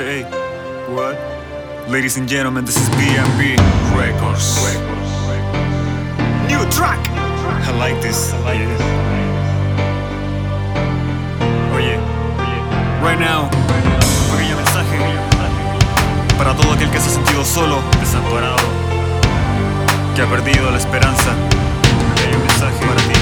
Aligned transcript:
Hey, 0.00 0.22
what? 0.88 1.14
Ladies 1.86 2.16
and 2.16 2.26
gentlemen, 2.26 2.64
this 2.64 2.78
is 2.80 2.88
BMB 2.96 3.60
Records. 3.92 4.56
New 6.48 6.64
track! 6.72 6.98
I 7.68 7.76
like 7.76 8.00
this. 8.00 8.32
I 8.32 8.38
like 8.48 8.64
this. 8.64 8.80
Oye, 11.76 12.00
right 13.04 13.20
now, 13.20 13.50
pequeño 14.32 14.56
mensaje 14.56 14.96
para 16.38 16.54
todo 16.54 16.72
aquel 16.72 16.90
que 16.90 16.98
se 16.98 17.10
ha 17.10 17.12
sentido 17.12 17.44
solo, 17.44 17.82
desamparado, 18.00 18.56
que 20.16 20.22
ha 20.22 20.26
perdido 20.30 20.70
la 20.70 20.78
esperanza. 20.78 21.34
Pequeño 22.16 22.38
mensaje 22.38 22.86
para 22.86 23.02
ti. 23.02 23.19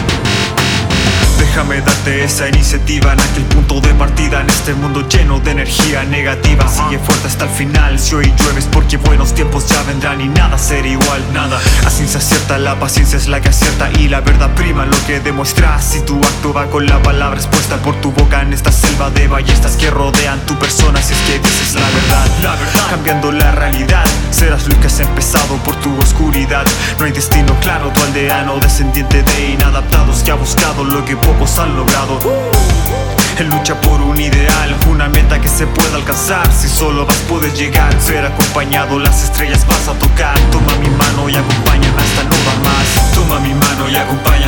Déjame 1.68 1.86
darte 1.86 2.24
esa 2.24 2.48
iniciativa 2.48 3.12
en 3.12 3.20
aquel 3.20 3.42
punto 3.44 3.78
de 3.82 3.92
partida 3.92 4.40
En 4.40 4.48
este 4.48 4.72
mundo 4.72 5.06
lleno 5.06 5.38
de 5.38 5.50
energía 5.50 6.02
negativa. 6.04 6.66
Sigue 6.66 6.98
fuerte 6.98 7.26
hasta 7.26 7.44
el 7.44 7.50
final 7.50 7.98
Si 7.98 8.14
hoy 8.14 8.32
llueves 8.38 8.66
porque 8.72 8.96
buenos 8.96 9.34
tiempos 9.34 9.66
ya 9.68 9.82
vendrán 9.82 10.18
Y 10.22 10.28
nada 10.28 10.56
será 10.56 10.88
igual, 10.88 11.22
nada. 11.34 11.60
Así 11.84 12.08
se 12.08 12.16
acierta, 12.18 12.58
la 12.58 12.80
paciencia 12.80 13.18
es 13.18 13.28
la 13.28 13.42
que 13.42 13.50
acierta 13.50 13.90
Y 13.98 14.08
la 14.08 14.22
verdad 14.22 14.48
prima 14.54 14.86
lo 14.86 14.96
que 15.06 15.20
demuestras 15.20 15.84
Si 15.84 16.00
tu 16.06 16.18
acto 16.24 16.54
va 16.54 16.70
con 16.70 16.86
la 16.86 17.02
palabra 17.02 17.38
expuesta 17.38 17.76
por 17.76 17.94
tu 18.00 18.12
boca 18.12 18.40
En 18.40 18.54
esta 18.54 18.72
selva 18.72 19.10
de 19.10 19.28
ballestas 19.28 19.76
que 19.76 19.90
rodean 19.90 20.40
tu 20.46 20.54
persona 20.58 21.02
Si 21.02 21.12
es 21.12 21.20
que 21.20 21.38
dices 21.38 21.74
la 21.74 21.86
verdad, 21.90 22.26
la 22.42 22.56
verdad. 22.56 22.88
Cambiando 22.88 23.30
la 23.30 23.52
realidad 23.52 24.06
Serás 24.30 24.66
lo 24.68 24.80
que 24.80 24.86
has 24.86 25.00
empezado 25.00 25.56
por 25.58 25.76
tu 25.76 25.94
oscuridad 25.98 26.64
No 26.98 27.04
hay 27.04 27.12
destino 27.12 27.54
claro, 27.60 27.90
tu 27.92 28.02
aldeano 28.02 28.58
Descendiente 28.58 29.22
de 29.22 29.50
inadaptados 29.50 30.24
que 30.24 30.32
ha 30.32 30.34
buscado 30.34 30.84
lo 30.84 31.04
que 31.04 31.16
pocos 31.16 31.56
han 31.58 31.76
logrado. 31.76 32.18
Él 33.38 33.48
lucha 33.50 33.80
por 33.80 34.02
un 34.02 34.18
ideal, 34.18 34.74
una 34.90 35.08
meta 35.08 35.40
que 35.40 35.48
se 35.48 35.66
pueda 35.68 35.94
alcanzar. 35.94 36.52
Si 36.52 36.68
solo 36.68 37.06
vas 37.06 37.18
puedes 37.28 37.56
llegar, 37.56 37.94
ser 38.00 38.26
acompañado 38.26 38.98
Las 38.98 39.22
estrellas 39.22 39.64
vas 39.66 39.86
a 39.86 39.92
tocar. 39.94 40.36
Toma 40.50 40.74
mi 40.80 40.90
mano 40.90 41.28
y 41.28 41.36
acompáñame 41.36 42.02
hasta 42.02 42.24
no 42.24 42.36
dar 42.44 42.58
más. 42.64 43.14
Toma 43.14 43.38
mi 43.38 43.54
mano 43.54 43.88
y 43.88 43.94
acompáñame 43.94 44.47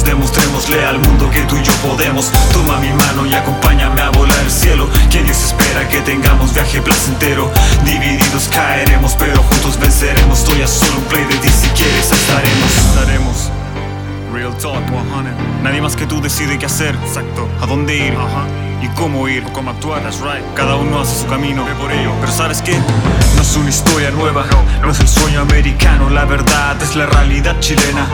Demostrémosle 0.00 0.84
al 0.86 0.98
mundo 0.98 1.30
que 1.30 1.42
tú 1.42 1.56
y 1.56 1.62
yo 1.62 1.72
podemos. 1.86 2.32
Toma 2.52 2.78
mi 2.78 2.90
mano 2.92 3.26
y 3.26 3.34
acompáñame 3.34 4.00
a 4.00 4.08
volar 4.10 4.38
el 4.42 4.50
cielo. 4.50 4.88
Que 5.10 5.22
Dios 5.22 5.36
espera 5.36 5.86
que 5.88 6.00
tengamos 6.00 6.54
viaje 6.54 6.80
placentero. 6.80 7.50
Divididos 7.84 8.48
caeremos 8.48 9.14
pero 9.18 9.42
juntos 9.42 9.78
venceremos. 9.78 10.38
Estoy 10.38 10.62
a 10.62 10.66
solo 10.66 10.96
un 10.96 11.04
play 11.04 11.24
de 11.24 11.36
ti 11.36 11.48
si 11.48 11.68
quieres 11.68 12.10
estaremos. 12.10 12.76
Estaremos. 12.88 13.50
Real 14.32 14.56
talk 14.56 14.82
100 14.88 15.62
Nadie 15.62 15.82
más 15.82 15.94
que 15.94 16.06
tú 16.06 16.22
decide 16.22 16.58
qué 16.58 16.66
hacer. 16.66 16.96
Exacto. 17.04 17.46
A 17.60 17.66
dónde 17.66 17.94
ir 17.94 18.16
Y 18.82 18.88
cómo 18.96 19.28
ir 19.28 19.44
cómo 19.52 19.70
actuar. 19.70 20.02
That's 20.02 20.20
right. 20.20 20.42
Cada 20.54 20.74
uno 20.74 21.00
hace 21.00 21.20
su 21.20 21.26
camino 21.26 21.64
Ve 21.64 21.72
por 21.74 21.92
ello. 21.92 22.12
Pero 22.20 22.32
¿sabes 22.32 22.60
qué? 22.60 22.76
No 23.36 23.42
es 23.42 23.56
una 23.56 23.70
historia 23.70 24.10
nueva 24.10 24.44
No 24.82 24.90
es 24.90 24.98
el 24.98 25.06
sueño 25.06 25.40
americano. 25.40 26.10
La 26.10 26.24
verdad 26.24 26.76
es 26.82 26.96
la 26.96 27.06
realidad 27.06 27.60
chilena. 27.60 28.04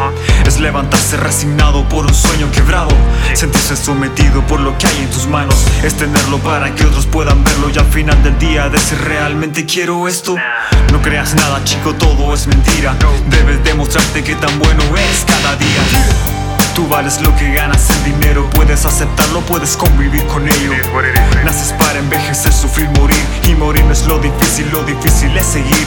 Es 0.47 0.61
levantarse 0.61 1.17
resignado 1.17 1.89
por 1.89 2.05
un 2.05 2.15
sueño 2.15 2.51
quebrado. 2.53 2.91
Sentirse 3.33 3.77
sometido 3.77 4.47
por 4.47 4.61
lo 4.61 4.77
que 4.77 4.87
hay 4.87 4.99
en 4.99 5.11
tus 5.11 5.27
manos. 5.27 5.67
Es 5.83 5.95
tenerlo 5.97 6.37
para 6.39 6.75
que 6.75 6.85
otros 6.85 7.07
puedan 7.07 7.43
verlo. 7.43 7.71
Y 7.75 7.79
al 7.79 7.87
final 7.87 8.23
del 8.23 8.39
día 8.39 8.69
decir 8.69 8.99
realmente 8.99 9.65
quiero 9.65 10.07
esto 10.07 10.37
No 10.93 11.01
creas 11.01 11.35
nada 11.35 11.65
chico, 11.65 11.95
todo 11.95 12.35
es 12.35 12.47
mentira. 12.47 12.95
Debes 13.31 13.65
demostrarte 13.65 14.23
que 14.23 14.35
tan 14.35 14.59
bueno 14.59 14.83
es 14.97 15.25
cada 15.25 15.57
día. 15.57 15.83
Tú 16.75 16.87
vales 16.87 17.21
lo 17.23 17.35
que 17.37 17.53
ganas 17.55 17.89
Puedes 18.47 18.85
aceptarlo, 18.85 19.41
puedes 19.41 19.77
convivir 19.77 20.25
con 20.27 20.49
ello. 20.49 20.73
Naces 21.45 21.73
para 21.73 21.99
envejecer, 21.99 22.53
sufrir, 22.53 22.89
morir 22.91 23.19
Y 23.45 23.55
morir 23.55 23.85
no 23.85 23.93
es 23.93 24.07
lo 24.07 24.19
difícil, 24.19 24.69
lo 24.71 24.83
difícil 24.85 25.37
es 25.37 25.47
seguir. 25.47 25.87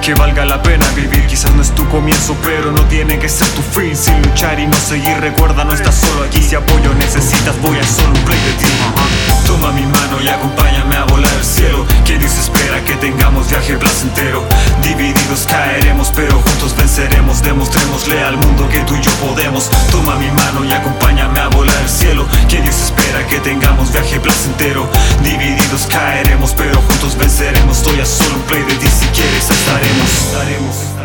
Que 0.00 0.14
valga 0.14 0.44
la 0.44 0.62
pena 0.62 0.86
vivir 0.94 1.26
Quizás 1.26 1.52
no 1.54 1.62
es 1.62 1.74
tu 1.74 1.86
comienzo 1.88 2.36
pero 2.42 2.70
no 2.70 2.82
tiene 2.84 3.18
que 3.18 3.28
ser 3.28 3.48
tu 3.48 3.62
fin. 3.62 3.96
Sin 3.96 4.20
luchar 4.22 4.58
y 4.60 4.66
no 4.66 4.76
seguir 4.76 5.16
Recuerda 5.20 5.64
no 5.64 5.72
estás 5.72 5.96
solo 5.96 6.24
aquí. 6.24 6.42
Si 6.42 6.54
apoyo 6.54 6.94
necesitas 6.94 7.60
voy 7.60 7.78
a 7.78 7.84
solo 7.84 8.12
un 8.14 8.24
play 8.24 8.38
de 8.38 8.52
ti. 8.52 8.66
Toma 9.46 9.72
mi 9.72 9.82
mano 9.82 10.20
y 10.22 10.28
acompáñame 10.28 10.96
a 10.96 11.04
volar 11.04 11.32
el 11.34 11.44
cielo. 11.44 11.86
Dios 12.04 12.38
espera 12.38 12.55
que 12.86 12.96
tengamos 12.96 13.50
viaje 13.50 13.76
placentero. 13.76 14.44
Divididos 14.82 15.44
caeremos 15.46 16.12
pero 16.14 16.40
juntos 16.40 16.74
venceremos. 16.76 17.42
Demostrémosle 17.42 18.22
al 18.22 18.36
mundo 18.38 18.68
que 18.68 18.78
tú 18.80 18.94
y 18.94 19.02
yo 19.02 19.10
podemos. 19.16 19.68
Toma 19.90 20.14
mi 20.16 20.30
mano 20.30 20.64
y 20.64 20.72
acompáñame 20.72 21.40
a 21.40 21.48
volar 21.48 21.76
el 21.82 21.88
cielo 21.88 22.26
Que 22.48 22.60
Dios 22.60 22.76
espera 22.76 23.26
que 23.26 23.40
tengamos 23.40 23.92
viaje 23.92 24.20
placentero. 24.20 24.88
Divididos 25.22 25.86
caeremos 25.90 26.54
pero 26.56 26.80
juntos 26.80 27.16
venceremos. 27.18 27.78
Estoy 27.78 28.00
a 28.00 28.06
solo 28.06 28.36
un 28.36 28.42
play 28.42 28.62
de 28.62 28.74
ti 28.74 28.86
si 28.86 29.06
quieres 29.08 29.50
estaremos, 29.50 30.10
estaremos. 30.12 30.95